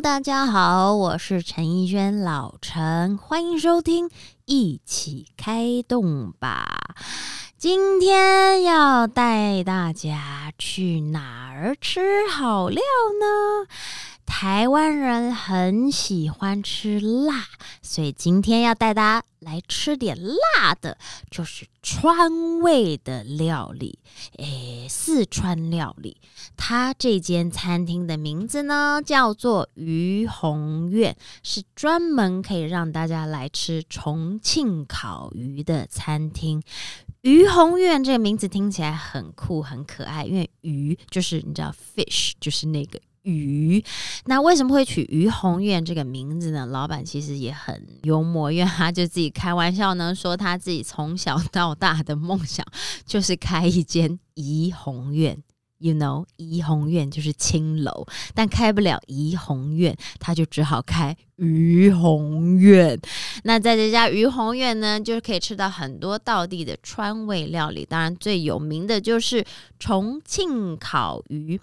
[0.00, 4.08] 大家好，我是陈奕轩，老陈，欢迎收听，
[4.46, 6.94] 一起开动吧。
[7.58, 12.82] 今天要带大家去哪儿吃好料
[13.20, 13.68] 呢？
[14.34, 17.44] 台湾人很喜欢吃辣，
[17.82, 20.96] 所以今天要带大家来吃点辣的，
[21.30, 23.98] 就是川味的料理，
[24.38, 26.16] 诶，四川料理。
[26.56, 36.60] 它这间餐厅的名字呢叫做于红苑，是专门可以让大家来吃重庆烤鱼的餐厅。
[37.20, 42.98] 于红苑这个名字听起来很酷很可爱，因为鱼就是你知道，fish 就是那个。
[43.22, 43.84] 鱼，
[44.26, 46.66] 那为什么会取于红苑这个名字呢？
[46.66, 52.66] 老板其实也很幽默，因为他就自己开玩笑呢，说他自己从小到大的梦想
[53.04, 55.42] 就是开一间怡红院。
[55.78, 62.96] You know，怡红院就是青楼，但开不了怡红院，他就只好开于红院。
[63.42, 69.44] 那在这家于红院呢，就是可以吃到很多道地的川味料理，当然最有名的就是
[69.80, 71.60] 重庆烤鱼。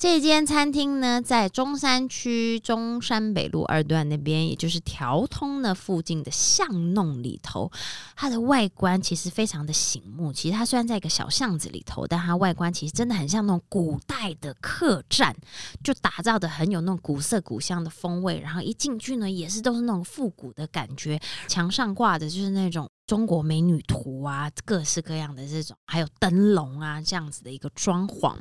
[0.00, 7.70] 这间餐厅呢，在中山区中山北路二段那边，也就是条通的附近的巷弄里头。
[8.16, 10.32] 它的外观其实非常的醒目。
[10.32, 15.36] 其实它虽然在一个小巷子里头，但它外观其实真的很像那种古代的客栈，
[15.84, 18.40] 就打造的很有那种古色古香的风味。
[18.40, 28.34] 然后一进去呢，也是都是那种复古的感觉，墙上挂的就是那种中国美女图啊，各式各样的这种，还有灯笼啊这样子的一个装潢。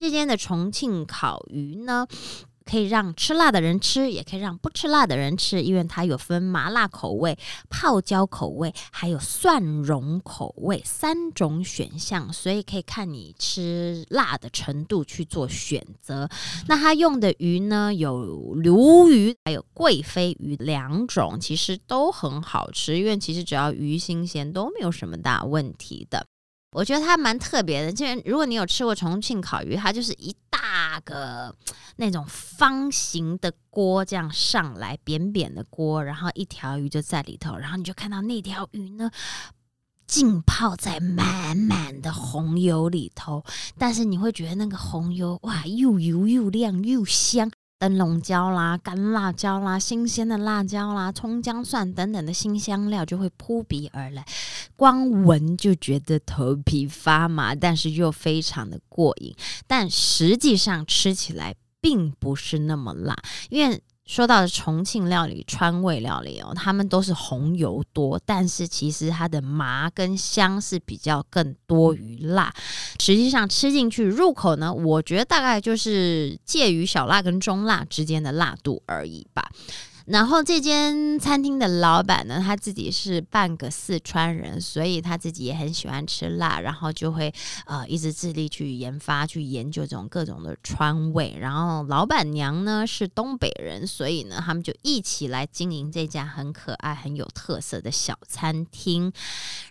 [0.00, 2.06] 这间的重庆烤鱼呢，
[2.64, 7.36] 可以让吃辣的人吃，也可以让不吃辣的人吃，因为它有分麻辣口味、
[7.68, 16.28] 泡椒口味，还有蒜蓉口味三种选项，所以可以看你吃辣的程度去做选择。
[16.68, 26.24] 那它用的鱼呢，有鲈鱼，还有贵妃鱼两种，其实都很好吃，因为其实只要鱼新鲜，都没有什么大问题的。
[26.72, 31.54] 我觉得它蛮特别的，就如果你有吃过重庆烤鱼，它就是一大个
[31.96, 39.10] 那种方形的锅这样上来，扁扁的锅，然后一条鱼就在里头，然后你就看到那条鱼呢
[40.06, 43.42] 浸泡在满满的红油里头，
[43.78, 47.50] 但是你会觉得那个红油哇，又油又亮又香。
[47.78, 54.26] 灯笼椒啦、干辣椒啦、新鲜的辣椒啦、葱姜蒜等等的新香料就会扑鼻而来，
[54.76, 59.34] 光闻就觉得头皮发麻，但是又非常的过瘾。
[59.66, 63.16] 但实际上吃起来并不是那么辣，
[63.48, 63.80] 因为。
[64.08, 72.52] 说到的重庆料理、川味料理哦，他们都是红油多，但是其实它的麻跟香是比较更多于辣。
[72.98, 79.46] 实际上吃进去入口呢，我觉得大概就是介于小辣跟中辣之间的辣度而已吧。
[80.08, 87.32] 然后这间餐厅的老板呢，他自己是半个四川人，所以他自己也很喜欢吃辣，然后就会
[87.66, 91.36] 呃一直致力去研发、去研究这种各种的川味。
[91.38, 99.12] 然后老板娘呢是东北人，所以呢他们就一起来经营这家很可爱、很有特色的小餐厅。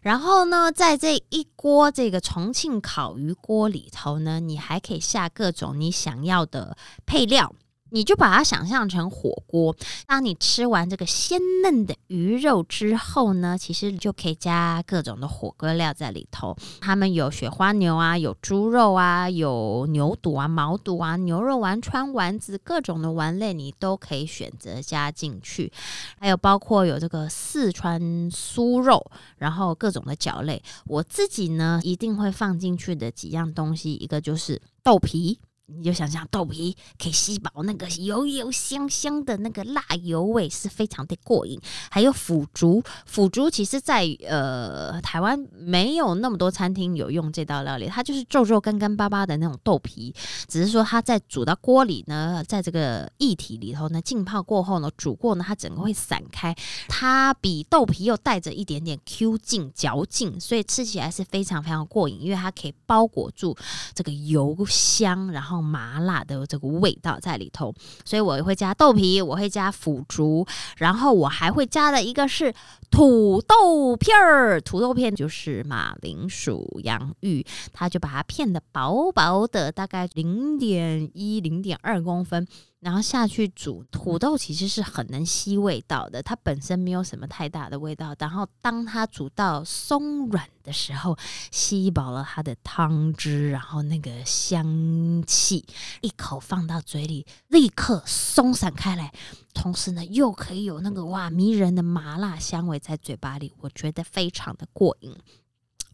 [0.03, 6.78] 然后呢，在这一锅这个重庆烤鱼锅里头呢，你还可以下各种你想要的
[7.08, 7.56] 配料。
[7.90, 9.75] 你就把它想象成火锅。
[10.06, 16.56] 当你吃完这个鲜嫩的鱼肉之后呢，其实你就可以加各种的火锅料在里头。
[16.81, 25.72] 他们有雪花牛啊，有猪肉啊，有牛肚啊、毛肚啊、牛肉丸、川丸子，各种的丸类你都可以选择加进去。
[26.20, 29.06] 还有包括有这个四川酥肉，
[29.38, 30.62] 然后各种的饺类。
[30.86, 35.40] 我自己呢一定会放进去的几样东西，一个就是豆皮。
[35.69, 41.59] 你就想象豆皮可以吸饱那个油油香香的那个辣油味，是非常的过瘾。
[41.91, 50.16] 还有腐竹，腐竹其实，在呃台湾没有那么多餐厅有用这道料理，它就是皱皱干干巴巴的那种豆皮，
[50.47, 56.55] 只是说它在煮到锅里呢，在这个液体里头呢浸泡过后呢，煮过呢，它整个会散开，
[56.87, 63.53] 它比豆皮又带着一点点 Q 劲嚼劲，所以吃起来是非常非常过瘾，因为它可以包裹住
[63.93, 67.74] 这个油香，然后麻辣的这个味道在里头，
[68.06, 70.46] 所以我会加豆皮，我会加腐竹，
[70.78, 72.54] 然后我还会加的一个是
[72.90, 74.59] 土豆片儿。
[74.62, 82.48] 土豆片就是马铃薯、洋芋，它就把它片的薄薄的，大概零点一、零点二公分。
[82.79, 83.84] 然后下去煮。
[83.91, 88.16] 土豆其实是很能吸味道的，它本身没有什么太大的味道。
[88.20, 91.18] 然后当它煮到松软的时候，
[91.52, 95.66] 吸饱了它的汤汁，然后那个香气
[96.02, 99.12] 一口放到嘴里，立刻松散开来，
[99.53, 105.16] 同时呢又可以有那个哇迷人的麻辣香味在嘴巴里，我觉得非常的过瘾。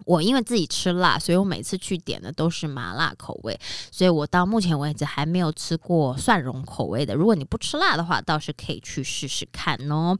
[0.05, 3.59] 我因为自己吃辣，所以我每次去点的都是麻辣口味，
[3.91, 7.15] 所以我到目前为止还没有吃过蒜蓉口味的。
[7.15, 10.17] 如果你不吃辣的话，倒是可以去试试看哦。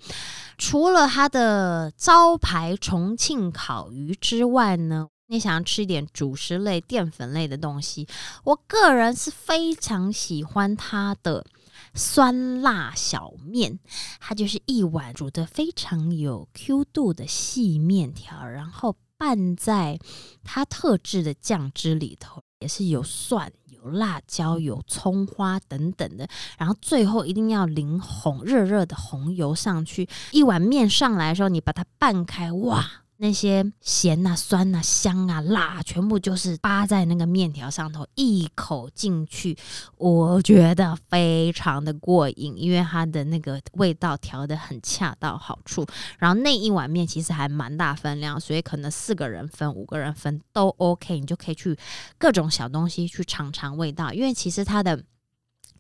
[0.58, 8.08] 除了它的招牌重庆烤鱼之外呢，你想要吃一点主食类、淀粉类的东西，
[8.44, 11.46] 我个人是非常喜欢它的
[11.94, 13.80] 酸辣小面。
[14.20, 18.96] 它就是一碗煮的非常有 Q 度的细面条，然后。
[19.24, 19.98] 拌在
[20.44, 26.28] 它特制的酱汁里头，也是有蒜、有辣椒、有葱花等等的，
[26.58, 30.10] 然后最后一定要淋红热热的红油上去。
[30.32, 33.03] 一碗面上来的时候，你把它拌开，哇！
[33.24, 39.58] 那些咸啊、酸啊、香啊、辣，全部就是扒在那个面条上头，一口进去，
[39.96, 45.86] 我觉得非常的过瘾，因为它的那个味道调的很恰到好处。
[46.20, 51.78] 然后那一碗面其实还蛮大分量，所以可能四个人分、五个人分都 OK，你就可以去
[52.18, 55.02] 各种小东西去尝尝味道，因为其实它的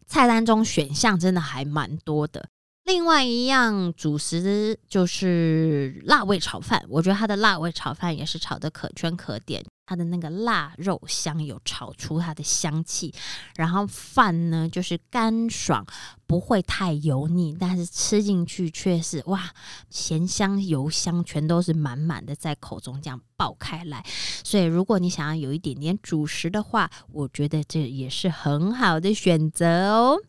[0.07, 2.47] 菜单中选项真的还蛮多的。
[2.85, 13.13] 另外一样主食就是辣味炒饭，我觉得它的辣味炒饭也是炒的可圈可点，它的那个腊肉香有炒出它的香气，
[13.55, 15.85] 然后饭呢就是干爽，
[16.27, 19.51] 不会太油腻，但是吃进去却是哇
[19.89, 24.05] 咸香油香全都是满满的在口中这样爆开来，
[24.43, 30.19] 所以如果你想要有一点点主食的话，我觉得这也是很好的选择哦。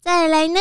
[0.00, 0.58] 再来呢？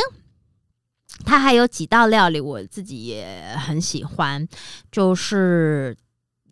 [1.26, 4.48] 它还有几道料理，我自己也很喜欢，
[4.92, 5.96] 就是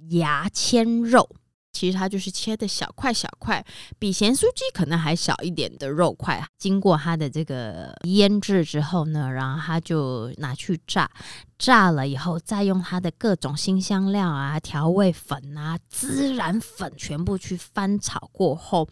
[0.09, 1.29] 牙签肉。
[1.71, 3.63] 其实它就是切的小块小块，
[3.99, 6.43] 比咸酥鸡可能还小一点的肉块。
[6.57, 11.09] 经过它的这个腌制之后呢，然后它就拿去炸，
[11.59, 18.89] 炸了以后再用它的各种新香料啊、调味粉啊、孜然粉全部去翻炒过后。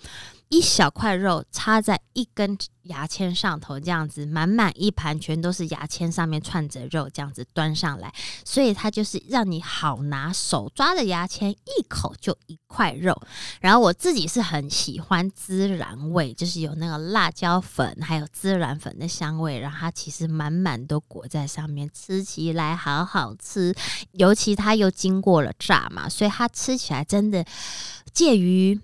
[0.49, 8.13] 一小块肉插在一根牙签上头，这样子满满一盘全都是牙签上面串着肉，这样子端上来，
[8.45, 13.21] 所以它就是让你好拿手抓着牙签一口就一块肉。
[13.59, 23.73] 然后我自己是很喜欢孜然味，就是有那个辣椒粉还有孜然粉的香味，然后它其实满满都裹在上面，吃起来好好吃。
[24.11, 27.45] 尤其它又经过了炸嘛，所以它吃起来真的
[28.11, 28.81] 介于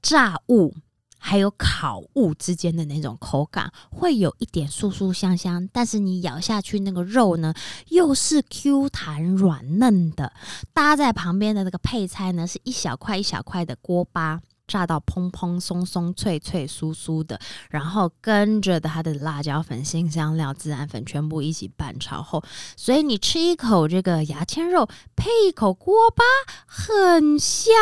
[0.00, 0.76] 炸物。
[1.18, 7.52] 还有烤物之间的那种口感，会有一点酥酥香香，但是你咬下去那个肉呢，
[7.88, 10.32] 又是 Q 弹软嫩的。
[10.72, 14.40] 搭在旁边的那个配菜呢，是一小块一小块的锅巴。
[14.66, 17.38] 炸到蓬蓬松松、脆脆酥酥的，
[17.70, 22.42] 然后跟着的它的辣椒粉、新香料、孜然粉全部一起拌炒后，
[22.76, 26.24] 所以你吃一口这个牙签肉，配一口锅巴，
[26.66, 27.72] 很香，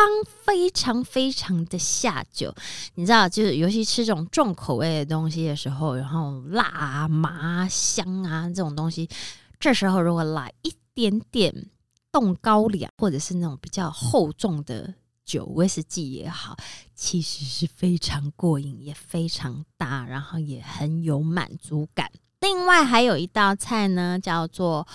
[0.45, 2.55] 非常非常的下酒。
[2.95, 9.09] 你知道，就是尤其吃这种重口味的东西的时候，然后辣、麻、香啊这种东西，
[9.59, 11.71] 这时候如果来一点点
[12.13, 14.95] 冻高粱，或者是那种比较厚重的。
[15.25, 16.57] 酒威士忌也好，
[16.95, 22.11] 其实是非常过瘾，也非常大，然后也很有满足感。
[22.41, 24.87] 另外还有一道菜呢，叫做。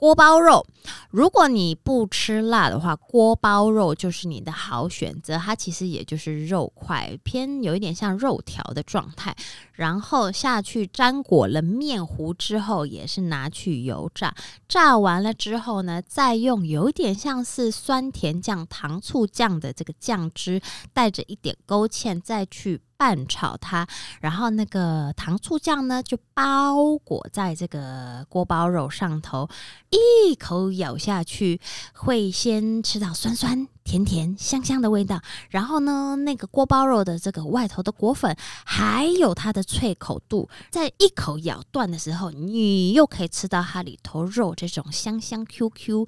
[0.00, 0.66] 锅包肉，
[1.10, 5.36] 如果你不吃辣的话，锅包肉就是你的好选择。
[5.36, 9.36] 它其实也就是肉块，偏有一点像肉条的状态。
[9.74, 14.34] 然后下去沾裹了面糊之后，也是拿去油炸。
[14.66, 20.62] 炸完了之后呢，再用有一点像是酸甜酱、糖醋酱的这个酱汁，
[20.94, 22.80] 带着一点勾芡，再去。
[23.00, 23.88] 拌炒它，
[24.20, 29.48] 然后那个糖醋酱呢，就包裹在这个锅包肉上头，
[29.88, 31.58] 一口咬下去，
[31.94, 46.06] 会先吃到酸酸甜甜香香的味道，然后呢，那个锅包肉的这个外头的果粉，还有它的脆口度，在一口咬断的时候，你又可以吃到它里头肉这种香香 Q Q，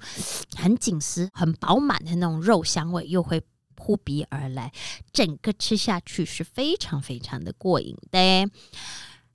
[0.55, 3.41] 很紧实、很饱满的那种肉香味，又会。
[3.83, 4.71] 扑鼻而来，
[5.11, 8.49] 整个吃下去是非常非常的过瘾的。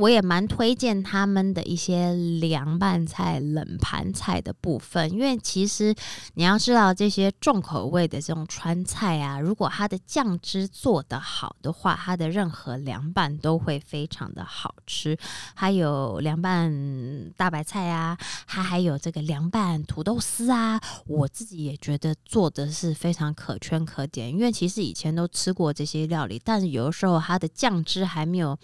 [0.00, 5.92] 我也蛮推荐他们的一些凉拌菜、冷盘菜的部分，因为其实
[6.34, 15.18] 你要知道这些重口味的这种川菜啊，如果它的酱汁做得好的话，它的任何凉拌都会非常的好吃。
[15.52, 16.72] 还有凉拌
[17.36, 24.30] 大白菜啊，它还有这个凉拌土豆丝啊，我自己也觉得做的是非常可圈可点。
[24.30, 28.56] 因为其实以前都吃过这些料理，但是有的时候它的酱汁还没有。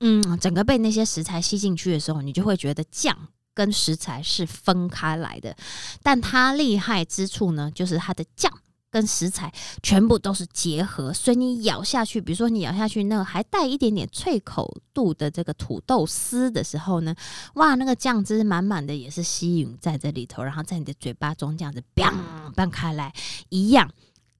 [0.00, 3.16] 嗯，整个被那些食材吸进去的时候，你就会觉得酱
[3.54, 5.56] 跟食材是分开来的。
[6.02, 8.52] 但它厉害之处呢，就是它的酱
[8.90, 17.14] 跟食材全部都是结合，所以你咬下去，比如说你咬下去那个还带一点点脆口度的这个土豆丝的时候呢，
[17.54, 22.14] 哇，那个酱汁满满的也是吸吮在这里头，然后在你的嘴巴中这样子，bang
[22.54, 23.12] 拌开来
[23.50, 23.90] 一样。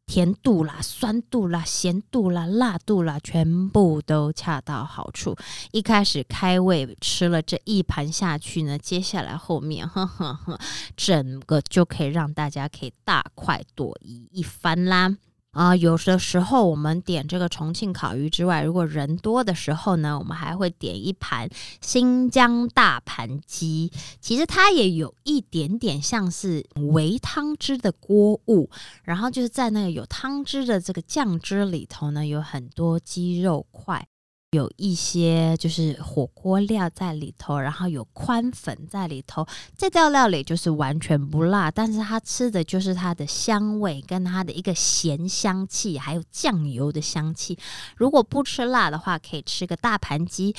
[0.09, 5.37] 甜度啦、酸度啦、咸度啦、辣度啦，全部都恰到好处。
[5.71, 10.59] 一开始开胃吃了这一盘下去呢，接下来后面，呵呵呵，
[10.97, 15.19] 整个就可以让大家可以大快朵颐一番啦。
[15.59, 21.51] 啊，有的时候我们点这个重庆烤鱼之外，如果人多的时候呢，我们还会点一盘
[21.81, 23.91] 新疆大盘鸡。
[24.21, 28.71] 其实它也有一点点像是煨汤汁的锅物，
[29.03, 34.07] 然后就是在那个有汤汁的这个酱汁里头呢，有很多鸡肉块。
[34.53, 39.47] 有一些就是火锅料在里头，然后有宽粉在里头。
[39.77, 47.59] 这道料理就是完全不辣，但是它吃的就是它的香味跟它的一个咸香气，还有酱油的香气。
[47.95, 50.57] 如果不吃辣的话，可以吃个大盘鸡。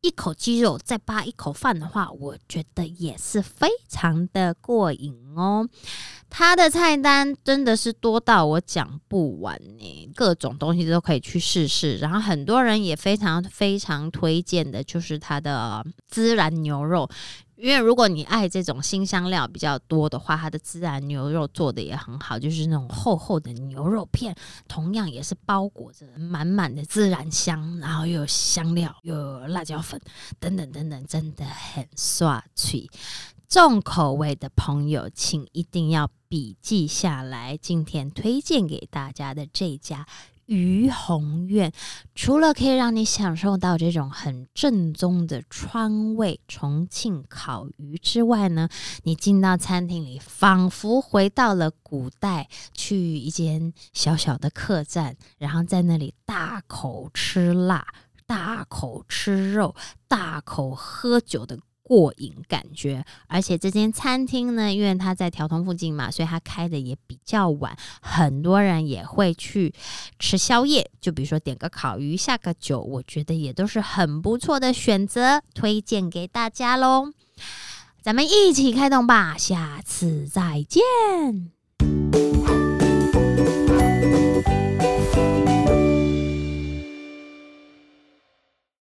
[0.00, 5.68] 一口鸡肉再扒一口饭的话，我觉得也是非常的过瘾哦。
[6.30, 11.96] 它的菜单真的是多到我讲不完呢，各种东西都可以去试试。
[11.96, 17.08] 然后很多人也非常非常推荐的就是它的孜然牛肉。
[17.56, 24.32] 因为如果你爱这种新香料比较多的话，它的孜然牛肉做的也很好，就是那种厚厚的牛肉片，
[24.68, 30.00] 同样也是包裹着满满的孜然香，然后又有香料，又有辣椒粉
[30.38, 32.88] 等等等等，真的很帅气。
[33.48, 37.56] 重口味的朋友，请一定要笔记下来。
[37.56, 40.06] 今天推荐给大家的这家。
[40.46, 41.70] 于宏苑，
[42.14, 48.66] 除了可以让你享受到这种很正宗的川味重庆烤鱼之外呢，
[49.02, 57.86] 你进到餐厅里，仿佛回到了古代，去一间小小的客栈，然后在那里大口吃辣、
[58.26, 59.76] 大口吃肉、
[60.08, 61.58] 大口喝酒的。
[61.88, 69.72] 过瘾感觉，而且这间餐厅呢，因为它在条通附近嘛，所以它开的也比较晚，很多人也会去
[70.18, 77.10] 吃宵夜，就比如说点个烤鱼、下个酒，我觉得也都是很不错的选择，推荐给大家喽。
[78.02, 81.57] 咱们一起开动吧，下次再见。